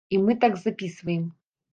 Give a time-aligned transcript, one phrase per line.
[0.17, 1.27] І мы так запісваем.